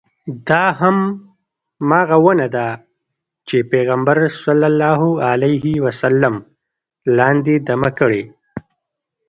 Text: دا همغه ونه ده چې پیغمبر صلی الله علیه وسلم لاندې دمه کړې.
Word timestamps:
دا 0.47 0.63
همغه 0.79 2.17
ونه 2.25 2.47
ده 2.55 2.67
چې 3.47 3.57
پیغمبر 3.71 4.17
صلی 4.43 4.67
الله 4.71 5.01
علیه 5.31 5.67
وسلم 5.85 6.35
لاندې 7.17 7.53
دمه 7.67 7.89
کړې. 7.99 8.23